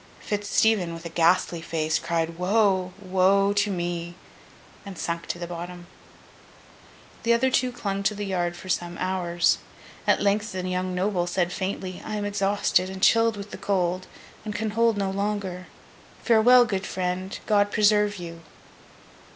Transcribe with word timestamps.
Fitz 0.19 0.49
Stephen, 0.49 0.95
with 0.95 1.05
a 1.05 1.09
ghastly 1.09 1.61
face, 1.61 1.99
cried, 1.99 2.39
'Woe! 2.39 2.91
woe, 2.99 3.53
to 3.53 3.69
me!' 3.69 4.15
and 4.83 4.97
sunk 4.97 5.27
to 5.27 5.37
the 5.37 5.45
bottom. 5.45 5.85
The 7.21 7.33
other 7.33 7.51
two 7.51 7.71
clung 7.71 8.01
to 8.01 8.15
the 8.15 8.25
yard 8.25 8.57
for 8.57 8.67
some 8.67 8.97
hours. 8.97 9.59
At 10.07 10.19
length 10.19 10.53
the 10.53 10.67
young 10.67 10.95
noble 10.95 11.27
said 11.27 11.53
faintly, 11.53 12.01
'I 12.03 12.15
am 12.15 12.25
exhausted, 12.25 12.89
and 12.89 13.03
chilled 13.03 13.37
with 13.37 13.51
the 13.51 13.59
cold, 13.59 14.07
and 14.43 14.55
can 14.55 14.71
hold 14.71 14.97
no 14.97 15.11
longer. 15.11 15.67
Farewell, 16.23 16.65
good 16.65 16.87
friend! 16.87 17.37
God 17.45 17.69
preserve 17.71 18.17
you! 18.17 18.41